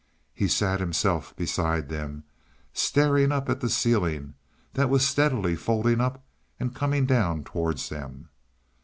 [0.33, 2.23] He sat himself beside them,
[2.73, 4.33] staring up at the ceiling
[4.73, 6.23] that was steadily folding up
[6.59, 8.29] and coming down towards them.